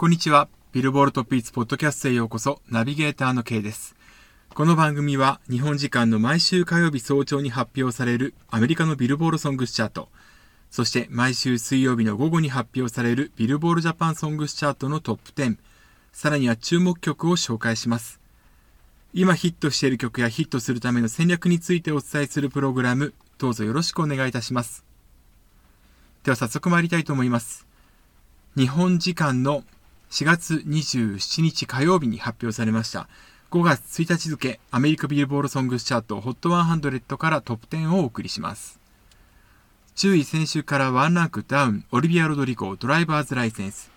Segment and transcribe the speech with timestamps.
[0.00, 0.48] こんにちは。
[0.72, 3.94] ビルボールトピーツポッドキャストへようこそ、ナビゲーターの K です。
[4.54, 10.08] この番組は日本時間の毎週火曜日早朝に発表されるアメリカのビルボールソングスチャート、
[10.70, 15.58] そして毎週水曜日の午後に発表されるビルボールジャパンソングスチャートのトップ10、
[16.12, 18.20] さらには注目曲を紹介します。
[19.12, 24.82] 今ヒットしている曲やヒットするための戦略についてお伝えするプログラム、どうぞよろしくお願いいたします。
[26.22, 27.66] では早速参りたいと思います。
[28.56, 29.62] 日本時間の
[30.10, 33.08] 4月27日火曜日に発表されました
[33.50, 38.78] 5月1日付アメリカビルボードソングスチャート HOT100 からトップ10をお送りします。
[39.96, 43.90] 10位先週から1ランクダウン、オリビア・ロドリゴ、 drivers license。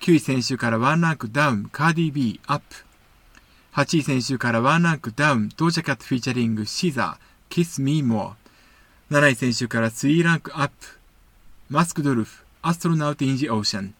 [0.00, 2.64] 9位先週から1ランクダウン、カーディ・ビー、アップ。
[3.72, 7.16] 8位先週から1ランクダウン、ドージャキャットフィーチャリング、シーザー、
[7.48, 9.14] Kiss Me More。
[9.14, 10.74] 7位先週から3ランクアップ、
[11.70, 13.94] マスクド・ウルフ、 Astronaut in the Ocean。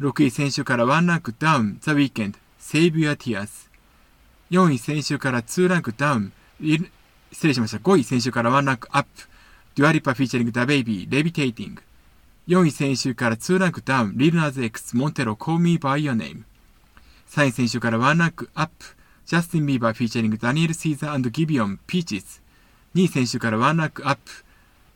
[0.00, 3.68] 6位先週から1ランクダウン、ザ・ウィーケンド、Save Your Tears。
[4.52, 6.32] 4位先週から2ランクダウン、
[7.32, 7.78] 失礼しました。
[7.78, 9.08] 5位先週から1ランクアップ、
[9.74, 11.82] デュアリパフィーチャリング、ダ・ベイビー、 Levitating。
[12.46, 16.42] 4位先週から2ランクダウン、リル・ナズ・X、モンテロ、Call Me By Your Name。
[17.30, 18.84] 3位先週から1ランクアップ、
[19.26, 22.40] ジャスティン・ビーバーフィーチャリング、ダニエル・シーザーギビオン、 Peaches。
[22.94, 24.30] 2位先週から1ランクアップ、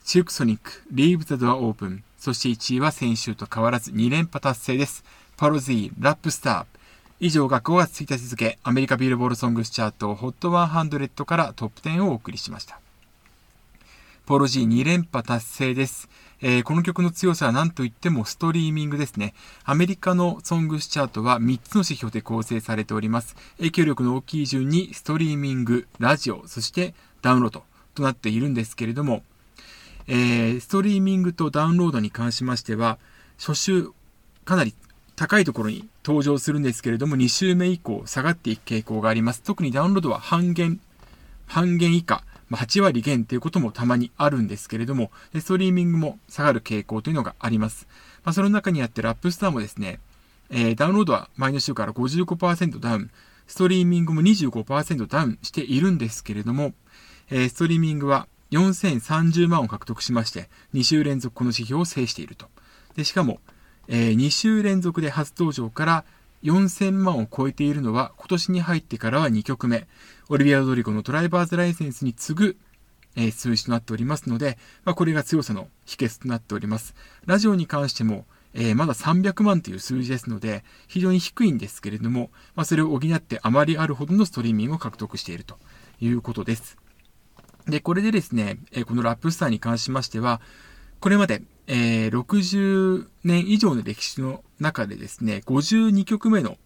[0.04, 2.02] シルクソニック、Leave the Door Open。
[2.22, 5.02] そして1位は先週と変わらず2連覇達成です。
[5.36, 6.66] パロジー、ラップスター。
[7.18, 12.78] 以上が5月1日付、アメリカビルボードソングスチャート HOT100 からトップ10をお送りしました。
[14.24, 16.08] ポロ G 2連覇達成です。
[16.40, 19.34] えー、この曲の強さは何と言ってもストリーミングですね。
[19.64, 23.34] アメリカのソングスチャートは3つの指標で構成されております。
[23.56, 27.64] 影響力の大きい順にストリーミング、ラジオ、そしてダウンロード
[27.96, 29.24] となっているんですけれども、
[30.08, 32.98] えー、ストリーミングとダウンロードに関しましては、
[33.38, 33.90] 初週
[34.44, 34.74] かなり
[35.16, 39.42] 高いところに登場するんですけれども、2週目以降下がっていく傾向があります。
[39.42, 40.80] 特にダウンロードは半減、
[41.46, 47.86] 半減以下、ま8割減ということもたまにあるんですけれども、ストリーミングも下がる傾向というのがあります。
[48.24, 50.00] まあ、その中にあってラップスターもですね、
[50.50, 53.10] えー、ダウンロードは前の週から55%ダウン、
[53.46, 56.74] ストリーミングも25%ダウンしているんですけれども、
[57.30, 62.46] えー、ストリーミングは4030万を獲得しまして、2週連続この指標を制していると。
[62.96, 63.40] で、しかも、
[63.88, 66.04] えー、2週連続で初登場から
[66.44, 69.86] 4000万を超えているのは、今年に入ってからは2曲目、
[70.28, 72.56] オリビア・ドリゴのドライバーズライセンスに次ぐ、
[73.16, 76.94] えー、数字となっておりますので、まあ、これが強さの秘訣となっております。
[77.26, 85.58] ラジオに関しても、えー、まだ300万という数字ですので、非常に低いんですけれども、まあ、それを補ってあまりあるほどのストリーミングを獲得していると
[86.00, 86.81] いうことです。
[87.66, 90.40] で、これでですね、えこのラップスターに関しましては、
[91.00, 96.56] これまで、えー、60年以上の歴史の中でですね、52曲目の、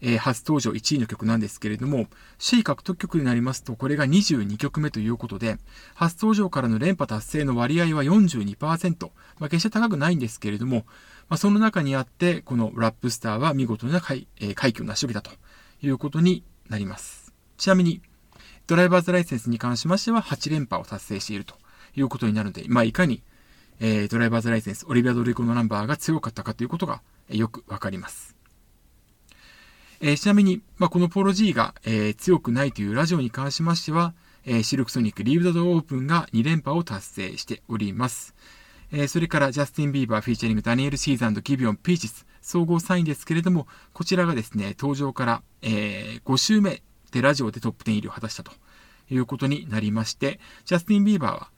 [0.00, 2.06] えー、初登場1位の曲なんですけれども、
[2.38, 5.58] 首位獲得曲になりますと、これが22曲目ということで、
[5.94, 9.10] 初登場からの連覇達成の割合は42%。
[9.38, 10.86] まあ、決して高くないんですけれども、
[11.28, 15.30] まあ、その中にあって、このラップスターは見事な快,、えー、快挙を成し遂げたと
[15.82, 17.34] いうことになります。
[17.56, 18.00] ちなみに、
[18.66, 21.54] ドライバーズライセンスに関しましては8連覇を達成していると
[21.96, 23.22] いうことになるので、まあ、いかに、
[23.80, 28.36] えー、ドライバーズライセンス、オリビア・ドリコのナンバーが強かったかということが、えー、よくわかります。
[30.00, 34.14] えー、ちなみに、まあ、このポロ G が、えー、強くないというラジオに関しましては、
[34.44, 38.34] えー、シルクソニック Leave the Door Open が2連覇を達成しております。
[38.92, 46.82] えー、それからジャスティン・ビーバーフィーチャリングダニエル・シーザーギビオン・ Peaches 総合3位ですけれども、こちらがですね、登場から、えー、5週目
[47.14, 48.50] でラジオでトップ10入りを果たしたと
[49.08, 51.48] いうことになりまして、ジャスティン・ビーバーは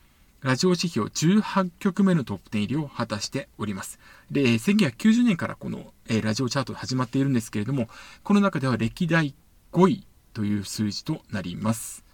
[0.42, 3.98] ラジオ指標18曲目のトップ10入りを果たしております。
[4.30, 7.88] で、1990年からこの、えラジオチャート始まっているんですけれども、
[8.22, 9.34] この中では歴代
[9.72, 12.04] 5位という数字となります。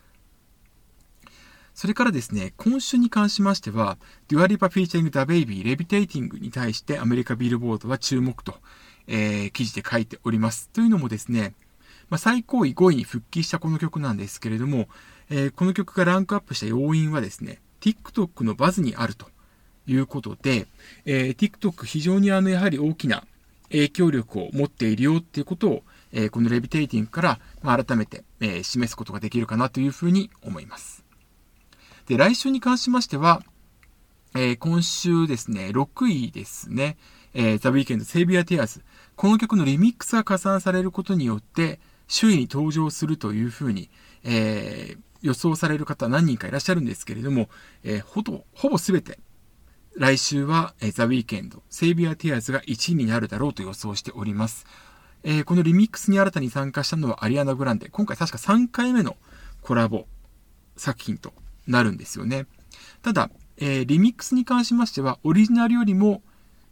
[1.75, 3.99] それからですね、今週に関しましては、
[4.29, 8.55] デュアリパフィーチャリングダベイビー Levitating に対してアメリカビルボードは注目と、
[9.09, 10.69] えー、記事で書いております。
[10.69, 11.55] というのもですね、
[12.13, 14.87] まあ、最高位5位に復帰したこの曲なんですけれども、
[15.31, 19.29] えー、この曲がランクアップした要因はですね、TikTok のバズにあると
[19.87, 20.67] いうことで、
[21.07, 23.25] えー、TikTok 非常にあの、やはり大きな
[23.71, 25.83] 影響力を持っているよっていうことを、
[26.13, 31.07] えー、このレビテイティングから、ま、改めて、えー、示すことができるかなというふうに思います。
[32.09, 33.43] で、来週に関しましては、
[34.35, 36.99] えー、今週ですね、6位ですね、
[37.33, 38.83] えー、ザ・ウィーケンド・セイビア・ティアーズ。
[39.17, 43.91] この曲のリミックスが加算されることによって、首位に登場するというふうに、
[44.25, 47.49] えー、予想される方何人かいらっしゃるんですけれども、
[47.85, 49.19] えー、ほぼ、ほぼすべて、
[49.95, 54.67] 来週は、えー、ザ・ウィーケンド、セイビア・ティアーズが1位になるだろうと予想しております。
[55.25, 57.89] えー、このリミックスに新たに参加したのはアリアナ・グランデ。
[57.89, 59.17] 今回確か3回目の
[59.61, 60.07] コラボ
[60.77, 61.33] 作品と
[61.67, 62.47] なるんですよね。
[63.03, 66.23] ただ、えー、リミックスに関しましては、オリジナルよりも、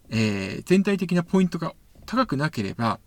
[0.08, 1.74] え、全体的なポイントが
[2.06, 2.98] 高くなければ、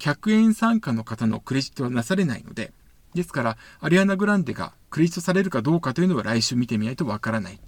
[0.00, 2.72] 100円参加の方のクレジットはなされないので、
[3.14, 7.60] ですから、アリアナ・グランデがクレジットされるかどうかというのは来週見てみないとわからない。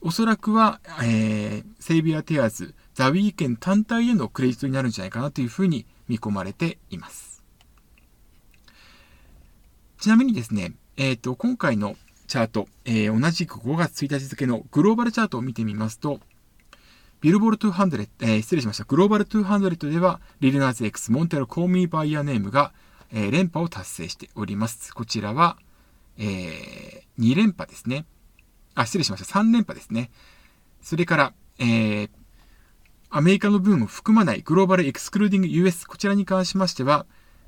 [0.00, 7.42] おそらくは、えー、セイビア・テアーズ、ザ・ウィーケン単体でのクレジットになるんじゃないかなというふうに見込まれています。
[9.98, 11.96] ちなみにですね、えっ、ー、と、今回の
[12.28, 16.20] チャート、えー、同じく5月1日付のグローバルチャートを見てみますと、
[17.20, 18.84] ビルボール200、えー、失礼しました。
[18.84, 22.72] グローバル200では、リルナーズ X、モンテロコーミーバイヤーネームが、
[23.12, 24.94] えー、連覇を達成しております。
[24.94, 25.56] こちらは、
[26.18, 28.04] えー、2連覇ですね。
[28.74, 29.40] あ、失礼しました。
[29.40, 30.10] 3連覇ですね。
[30.80, 32.10] それから、えー、
[33.10, 37.06] アメリカの分を含まないグローバルエクスクルーディング US、こちらに関しましては、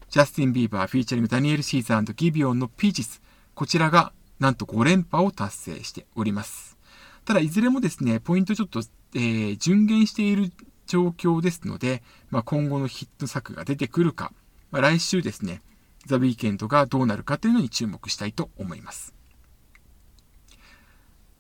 [0.09, 3.23] ジャスティン・ビーバー、フィーチャリング、ダニエル・シーザーギビオンの Peaches、
[3.55, 6.77] こちらがなんと5連覇を達成しております。
[7.25, 8.83] ただ、いずれもですね、ポイントちょっと、
[9.15, 10.53] えー、漸減している
[10.87, 14.33] 状況ですので、まあ、今後のヒット作が出てくるか、
[14.71, 15.63] まあ、来週ですね、
[16.07, 19.15] ザ・ウィーケンドがどうなるかというのに注目したいと思います。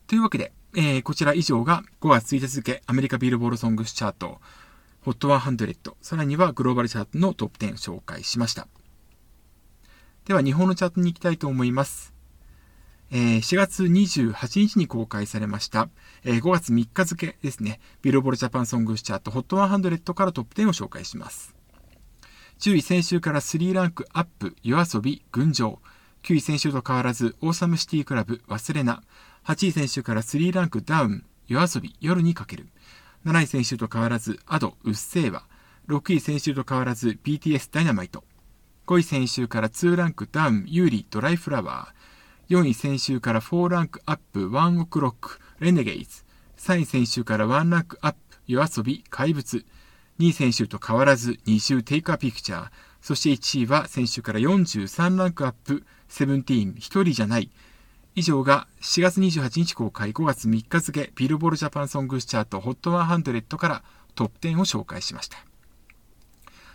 [0.07, 4.41] というわけで、えー、こちら以上が5月1日付アメリカビルボールソングスチャート
[5.05, 8.69] HOT100、さらにはグローバルチャートのトップ10を紹介しました。
[10.27, 12.13] では日本のチャートに行きたいと思います。
[13.13, 15.89] えー、4月28日に公開されました、
[16.25, 21.55] えー、5月3日付ですね、ビルボードジャパンソングスチャート HOT100 からトップ10を紹介します。
[22.61, 25.81] 10位先週から3ランクアップ、 YOASOBI、群青。
[26.23, 29.03] 9位先週と変わらず、オーサムシティクラブ、勿忘。
[29.45, 32.69] 8位先週から3ランクダウン、 YOASOBI、夜に駆ける。
[33.25, 35.45] 7位先週と変わらず、 Ado、うっせぇわ。
[35.89, 38.25] 6位先週と変わらず、BTS Dynamite。
[38.87, 42.10] 5位先週から2ランクダウン、優里、ドライフラワー。
[42.51, 46.25] 4位先週から4ランクアップ、ワンオクロック、レネゲイズ。
[46.59, 48.19] 3位先週から1ランクアップ、
[48.49, 49.65] 夜遊び、怪物。
[50.19, 52.71] 2位選手と変わらず2週テイクアピクチャー。
[53.01, 57.53] そして1位は先週から43ランクアップ、セブンティーン、一人じゃない。
[58.17, 63.85] 以上が4月28日公開5月3日付ビルボールジャパンソングスチャート HOT100 から
[64.17, 65.50] トップ10を紹介しました。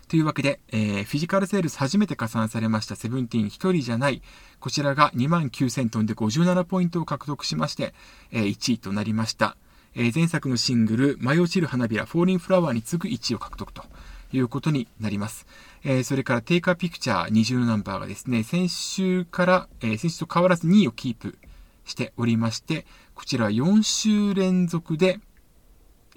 [0.08, 4.22] というわけで、えー、フィジカルセールス初めて加算されましたセブンティーン一人じゃない。
[4.60, 7.94] こちらが29,000トンで57ポイントを獲得しまして、
[8.32, 9.58] えー、1位となりました。
[9.96, 13.84] えー、前作のシングル、舞い落ちる花びら、フォーリンフラワーに次ぐ1位を獲得と
[14.32, 15.48] いうことになります。
[15.84, 21.38] えー、それから、テイカーピクチャー20ナンバーがですね、先週から、えー、先週と変わらず2位をキープ
[21.86, 22.86] しておりまして、
[23.16, 25.20] こちらは4週連続で、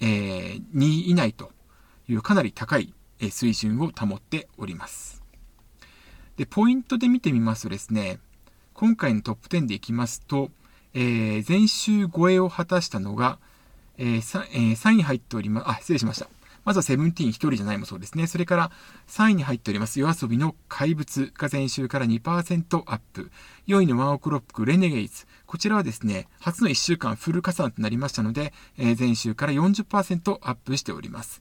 [0.00, 1.52] えー、2位以内と
[2.08, 5.22] いうかなり高い水準を保っております。
[6.36, 8.20] で、ポイントで見てみますとですね、
[8.74, 10.50] 今回のトップ10でいきますと、
[10.94, 13.38] えー、前週超えを果たしたのが、
[13.98, 15.68] えー 3, えー、3位入っております。
[15.68, 16.28] あ、失礼しました。
[16.64, 18.26] まずはセブンティーン一人じゃないもそうですね。
[18.26, 18.70] それから
[19.08, 23.30] 3位に入っております夜遊びの怪物が前週から2%アップ。
[23.68, 25.26] 4位のワンオクロックレネゲイズ。
[25.46, 31.40] こちらはですね、初の1週間フル加算となりましたので、えー、前週から40%アップしております。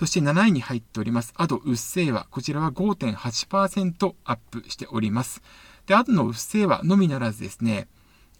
[0.00, 1.34] そして7位に入っております。
[1.36, 2.26] アドうっせぇわ。
[2.30, 5.42] こちらは5.8%アップしております。
[5.86, 7.86] で、アドのうっせぇわのみならずですね、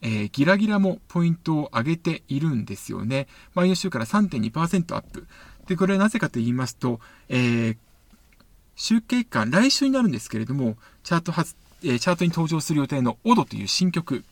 [0.00, 3.28] えー、ギラギラもポイントを上げているんですよね。
[3.54, 5.26] 前の週から3.2%アップ。
[5.66, 7.76] で、これはなぜかと言いますと、えー、
[8.75, 14.25] 集計感、来週になるんですけれども、チャート発、えー、チャートに登場する予定のオドという新曲、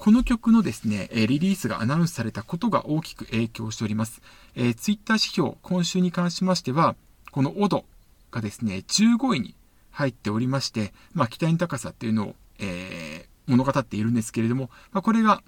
[0.00, 4.22] この曲のですね、リリースがアナウンスされたことが大きく影響しております。
[4.54, 6.96] えー、ツイッター指標、今週に関しましては、
[7.32, 7.84] このオド
[8.30, 9.54] がですね、15位に
[9.90, 15.42] 入っておりまして、まあ、期待の高さっていうのを、えー、物語っているんですけれども、まあ、これが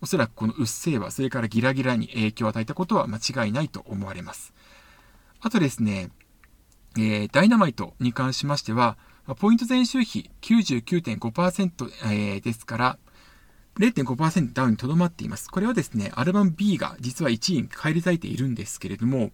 [0.00, 4.54] おそらくこのうっせぇわ、それからギラギラに影響を与えたことは間違いないと思われます。
[5.40, 6.10] あとですね、
[6.96, 8.98] えー、ダイナマイトに関しましては、
[9.40, 12.98] ポイント前週比99.5%、えー、ですから、
[13.80, 15.48] 0.5%ダウンにとどまっています。
[15.48, 19.30] これはですね、アルバム B が実は1位に返り咲いているんですけれども、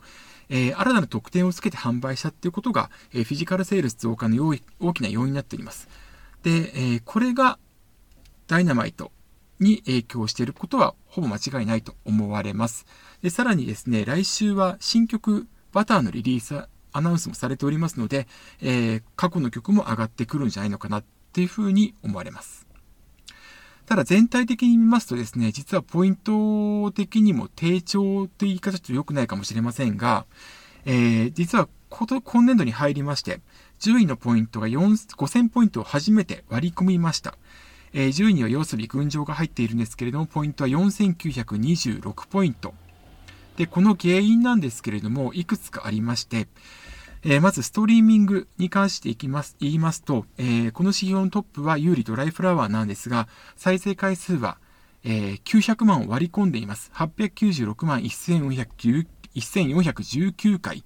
[0.49, 5.89] えー、新たな特典をつけて販売したっていうことが、えー、フィジカルセールス増加の大きな要因になっております。
[6.45, 7.59] で、えー、これが
[8.47, 9.11] ダイナマイト
[9.59, 12.87] に影響していることはほぼ間違いないと思われます。
[13.23, 18.29] で、さらにですね、来週は新曲バターのリリースアナウンスもされておりますので、
[18.63, 22.66] え、過去の曲も上がってくるんじゃないのかなっていうふうに思われます。
[23.87, 30.27] ただ全体的に見ますとですね、実はポイント的にも低調って言い方ちょっと良くないかもしれませんが、
[30.85, 33.41] えー、実は今年度に入りまして、
[33.81, 37.39] 10位のポイントが5000ポイントを初めて割り込みました。
[37.93, 42.75] えー、10位には要するに群青が入っているんですけれども、ポイントは4926ポイント。
[43.57, 46.49] で、この原因なんですけれども、いくつかありまして、
[47.29, 54.59] えー、まずストリーミングに関していきます、言いますと、えー、この指標のトップは有利ドライフラワーなんですが、再生回数は、
[55.03, 56.93] えー、900万を割り込んでいます。
[56.95, 60.85] 896万1419回。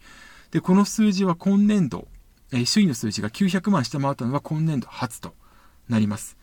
[0.51, 2.09] で、この数字は今年度、
[2.53, 5.35] えー、首位の数字が900万下回ったのは今年度初と
[5.91, 6.39] なります。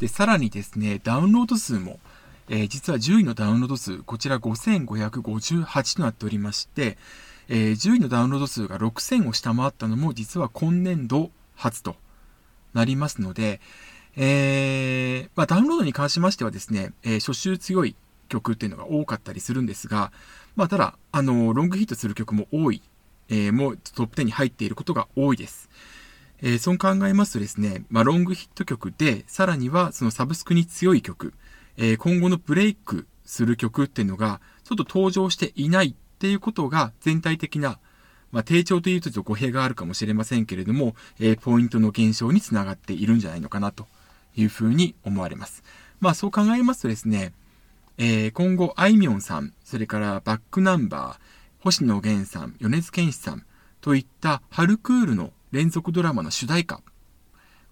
[0.00, 2.00] で、さらにですね、ダウンロード数も、
[2.48, 6.98] えー、実は10位のダウンロード数、こちら5558となっておりまして、
[7.48, 11.96] えー、10位のダウンロード数が6000を下回ったのも実は今年度初と
[12.74, 13.60] なりますので、
[14.16, 17.96] えー、まあ、ダウンロードに関しましてはですね、えー、初週強い
[18.28, 20.12] 曲っていうのが多かったりするんですが、
[20.56, 22.82] まあ、ただ、あの、ロングヒットする曲も多い、
[23.28, 25.68] えー、もうトップ10に入っていることが多いです。
[26.42, 31.34] えー、そう考えますとですね、まあ、ロングヒット曲で、さらにはそのサブスクに強い曲、
[31.76, 37.78] えー、今後のブレイクする曲っていうのが、ちょっと登場していないっていうことが全体的な、
[38.32, 43.86] まあ、低調というとちょっと語弊があるかもしれませんけれども、えー、ポイントの減少につながっているんじゃないのかなと
[44.34, 45.62] いうふうに思われます。
[46.00, 47.32] まあそう考えますとですね、
[47.98, 53.44] えー、今後、あいみょんさん、それからバックナンバー、星野源さん、米津玄師さん
[53.80, 56.80] といった春クールの連続ドラマの主題歌。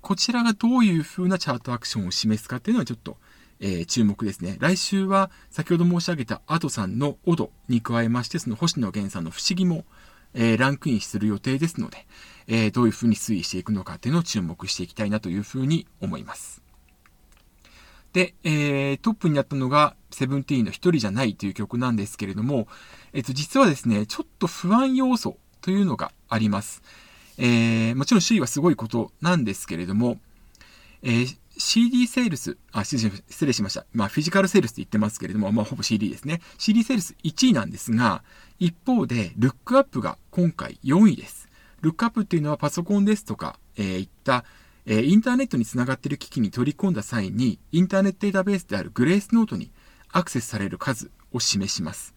[0.00, 3.16] こちらがどういう風なチャートアクションを示すかっていうのはちょっと、
[3.60, 4.56] え、注目ですね。
[4.60, 9.84] 来週は先ほど申し上げたアドさんのオドに加えまして、その星野源さんの不思議も、
[10.34, 12.06] え、ランクインする予定ですので、
[12.46, 16.62] え、どういう風に推移していくのかっていうのを注目していきたいなという風に思います。
[18.12, 22.68] で、えー、トップになったのが、セブンティーンの一人じゃないという曲なんですけれども、
[23.12, 26.82] えっ、と、実はですね、ちょっと不安要素というのがあります。
[27.38, 30.20] えー、もちろん首位はすごいことなんですけれども、
[31.02, 33.86] えー、CD セールス、あ、失礼しました。
[33.92, 36.40] まあ、フィジカルセールスって言ってますけれども、まあ、ほぼ CD ですね。
[36.58, 38.22] CD セールス1位なんですが、
[38.58, 41.48] 一方で、ルックアップが今回4位です。
[41.80, 44.44] ルックアップっていうのはパソコンですとか、えー、いった、
[44.86, 49.70] えー、インターネットにつながっている機器に取り込んだ際に、インターネットデータベースであるグレースノートに
[50.10, 52.14] アクセスされる数を示します。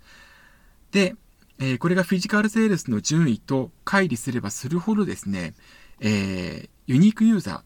[0.92, 1.16] で、
[1.60, 5.54] えー、これがフィジカルセールスの順位と乖離すればするほどですね、
[6.00, 7.62] えー、ユニークユーザー、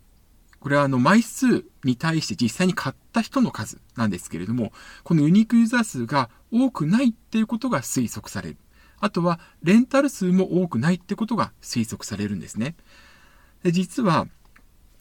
[0.62, 4.72] これはあの枚数に対して実際に買った人の数なんですけれども、
[5.04, 8.58] このユニークユーザー数が多くないっていうことが推測される。
[9.00, 12.76] あとは、レンタル数も多くないってことが推測されるんですね。
[13.64, 14.28] で実は、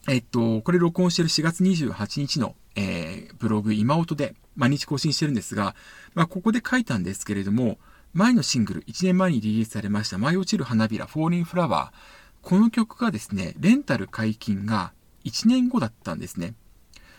[0.09, 5.75] えっと、これ録音してる4月28日の、えー、ブログ今音で毎日更新してるんですが、
[6.15, 7.79] まあ、ここで書いたんですけれども、
[8.15, 12.21] 前のシングル、1年前にリリースされました、舞い落ちる花びら、フォーリンフラワー。
[12.41, 14.93] この曲がですね、レンタル解禁が
[15.25, 16.55] 1年後だったんですね。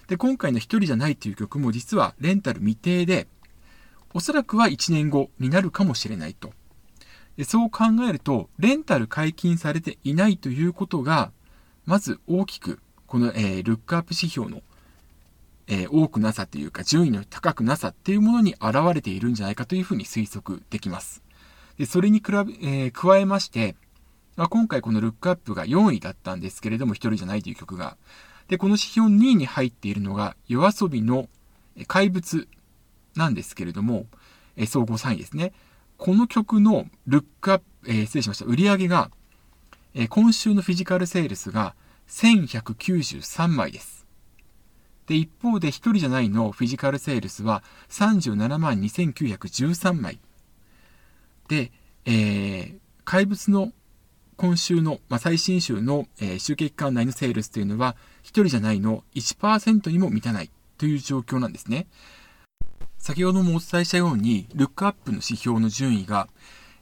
[0.08, 3.28] で、今回の一人じゃないという曲も実はレンタル未定で、
[4.14, 6.52] おそらくは1年後になるかもしれないと。
[7.38, 11.32] でそう考えると、レンタル解禁されていないということが、
[11.86, 14.62] まず大きく、この、えー、ルックアップ指標の
[15.74, 21.24] えー、多くなさというか、順位の高くなさっていうものに現れているんじゃないかというふうに推測できます。
[21.78, 23.78] で、それに比べ、えー、加えまして、
[24.36, 27.98] まあ、今回このルックアップが4位だったんですけれども、一人じゃないという曲が。
[28.48, 31.28] で、この指標2位に入っているのが、夜遊びの
[31.88, 32.48] 怪物
[33.16, 34.06] なんですけれども、
[34.56, 35.54] えー、総合3位ですね。
[35.98, 39.12] この曲のルックアップ、えー、失礼しました、売り上げが、
[39.94, 41.76] えー、今週のフィジカルセールスが
[42.08, 44.06] 1193枚です。
[45.08, 50.20] で、一方で一人じゃないのフィジカルセールスは37万2913枚。
[51.48, 51.72] で、
[52.06, 53.74] えー、怪物の
[54.42, 61.86] 今週の、まあ、最新週の、えー、集計期間内のセールスというのは、一人じゃないの1%にも満たないという状況なんですね。
[62.98, 66.28] 先ほどもお伝えしたように、ルックアップの指標の順位が、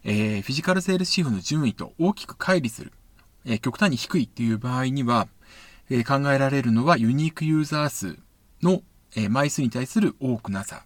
[0.06, 2.94] えー、フィジカルセールス指標の順位と大きく乖離する、
[3.44, 5.28] えー、極端に低いっていう場合には、
[5.90, 8.18] え考えられるのはユニークユーザー数
[8.62, 8.84] の、
[9.18, 10.84] え枚数に対する多くなさ、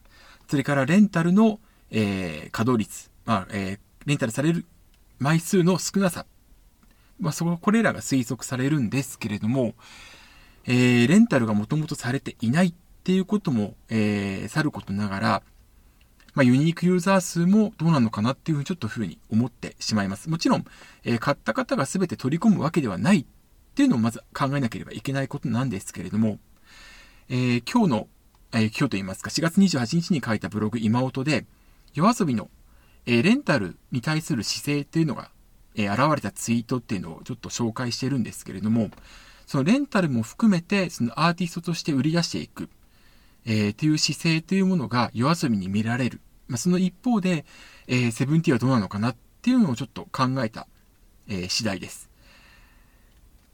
[0.50, 1.60] それからレンタルの、
[1.92, 4.66] え稼働率、まあえレンタルされる
[5.20, 6.26] 枚数の少なさ、
[7.24, 9.76] まあ、そこ、これらが推測されるんですけれども、
[10.66, 15.44] えー、レンタルがもともとされていないっていうことも、えー、さることながら、
[16.34, 20.30] まあ、ユニークユーザー数もどうなのかなっていうふうにちょっとふうに思ってしまいます。
[20.30, 20.66] もちろん、
[21.06, 23.26] えー、買った方が全て取り込むわけではないっ
[23.76, 26.40] ていうのをまず考えなければいけないことなんですけれども、
[27.30, 28.08] えー、今日の、
[28.52, 31.46] えー、今日と言いますか、4月28日に書いたブログ今音で、
[31.94, 32.50] 夜遊びの、
[33.06, 35.30] えー、レンタルに対する姿勢っていうのが、
[35.76, 38.90] えー、現れたツイートっていうのをちょっと紹介してるんですけれども、
[39.46, 42.70] そのレンタルも含めて、そのアーティストとして売り出していく、
[43.46, 46.22] えー、という姿勢というものが夜遊びに見られる。
[46.48, 47.46] まあ、その一方で、
[47.88, 50.68] えー、セブンティーはどうなのかなっていうのをちょっと考えた、
[51.28, 52.10] えー、次第です。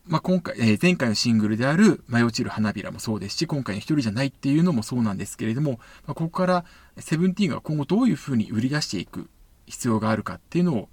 [0.05, 6.65] まあ、今回、えー、前回のシングルである舞い落ちる花びらもそうですし、今回の一人じゃないっていうのもそうなんですけれども、まあ、ここから
[6.97, 9.29] セブンティーンが今後どういうふうに売り出していく
[9.67, 10.89] 必要があるかっていうのを、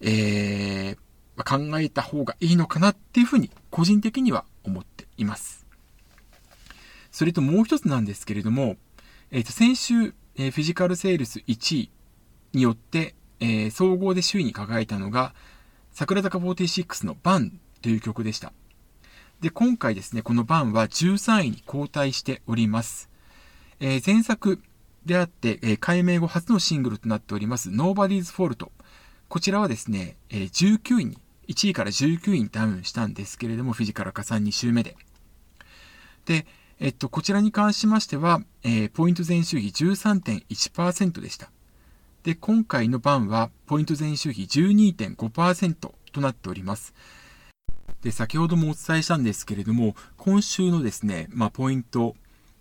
[0.00, 5.66] えー、考えた方がいいのかなっていうふうに個人的には思っています。
[7.10, 8.76] それともう一つなんですけれども、
[9.30, 11.90] えっ、ー、と、先週、えー、フィジカルセールス1位
[12.52, 15.34] によって、えー、総合で首位に輝いたのが、
[15.92, 18.52] 桜坂46のバンという曲でした。
[19.40, 23.08] で、今回ですね、このバンは13位に後退しております。
[23.80, 24.60] えー、前作
[25.04, 28.70] であって、えー、改名後初のシングルとなっております Nobody's Fault。
[29.28, 31.18] こちらはですね、え、19位に、
[31.48, 34.96] 1位から19位にダウンしたんですけれども、フィジカル加算2週目で。
[36.26, 36.46] で、
[36.78, 41.50] えっと、こちらに関しましては、えー、ポイント前週比13.1%でした。
[42.22, 46.94] で、今回の番は、ポイント前週比12.5%となっております。
[48.02, 52.14] で、先ほどもお伝えしたんですけれども、今週のですね、まあ、ポイント、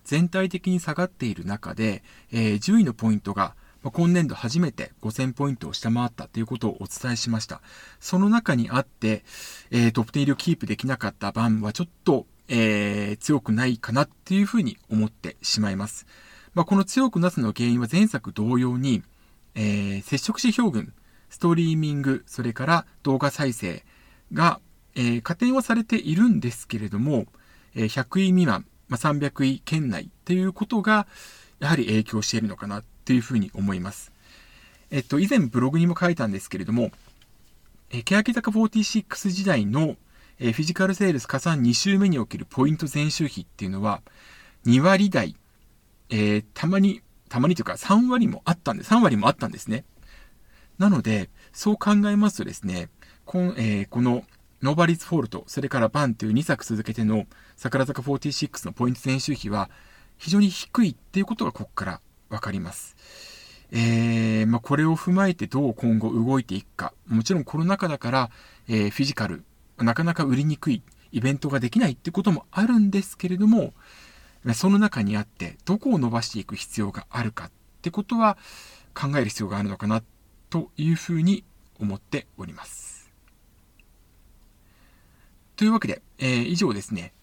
[0.03, 3.55] 全体的に下がっている中で、えー、10位のポイントが、
[3.91, 7.61] 今年度初めて5000ポイントを下回ったということをお伝えしました。
[7.99, 9.23] その中にあって、
[9.71, 16.07] えー、トップ10入りをキープできなかった番はちょっと、えー、強くないかなっていうふうに思ってしまいます。
[16.53, 19.03] まあ、この強くなすの原因は前作同様に、
[19.55, 20.93] えー、接触指標群、
[21.29, 23.83] ストリーミング、それから動画再生
[24.33, 24.61] が、
[24.95, 27.25] えー、加点はされているんですけれども、
[27.75, 31.07] え、100位未満、まあ、300位圏内っていうことが、
[31.59, 34.11] やはり影響しているのかなっていうふうに思います。
[34.89, 36.89] えっと、以前ブログにも書いたんですけれども、
[37.91, 39.95] えー、欅坂46時代の、
[40.39, 44.01] えー、フィジカルセールス加算2週目におけるポイント前週比っていうのは、
[44.65, 45.35] 2割台、
[46.09, 49.85] えー、たまに、たまにというか3割もあったんで、3割もあったんですね。
[50.79, 52.89] なので、そう考えますとですね、
[53.25, 54.23] この、えー、この
[54.63, 59.69] Nobody's fault、それから BAN という2作続けての櫻坂46のポイント前週比は
[60.17, 62.95] 非常に低いっていうことがここからわかります。
[63.71, 66.93] えー、まあ、これを踏まえてどう今後動いていくか。
[67.07, 68.29] もちろんコロナ禍だから、
[68.67, 69.43] えー、フィジカル、
[69.77, 73.73] なかなか売りにくいイベントができないってこともあるんですけれども、
[74.53, 78.37] その中にあってどこを伸ばしていく必要があるかってことは
[78.93, 80.03] 考える必要があるのかな
[80.49, 81.43] というふうに
[81.79, 83.11] 思っております。
[85.55, 87.13] というわけで、えー、以上ですね、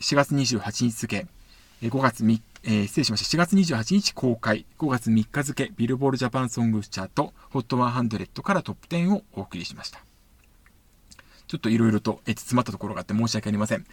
[0.00, 1.26] 4月28日付、
[1.82, 3.36] 5月3、えー、失礼しました。
[3.36, 10.00] 4月28日公開、5月3日付、ビルボールジャパンソングチャート、HOT100 からトップ10をお送りしました。
[11.46, 13.86] ちょっといろいろと、えー、詰まったところがあって申し訳ありません。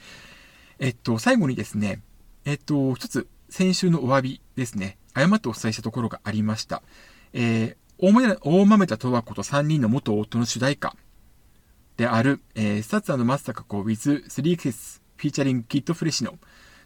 [0.80, 2.02] えっと、最後にですね、
[2.46, 6.82] えっと、一つ、先週のお詫びですね、誤ってお伝えしたところがありました。
[7.34, 8.12] えー、大
[8.66, 10.96] 豆田とわ子と3人の元夫の主題歌、
[11.98, 16.40] である、えー、スタッツマスタカコ with 3XS フィーチャリングキットフレッシュの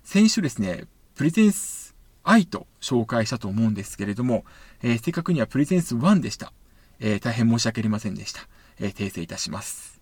[0.04, 0.86] 先週ですね、
[1.17, 4.45] Presence I と紹介したと思うんですけれども、
[4.84, 6.53] えー、正確には Presence 1でした。
[6.99, 8.41] えー、大変申し訳ありませんでした。
[8.80, 9.99] えー、訂正いたします。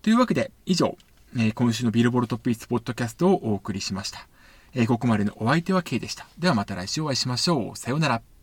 [0.00, 0.96] というわけで、以上、
[1.36, 4.26] えー、今週のビルボルトピースポッドキャストをお送りしました。
[4.72, 6.26] えー、ここまでのお相手は K でした。
[6.38, 7.76] ではまた来週お会いしましょう。
[7.76, 8.33] さようなら。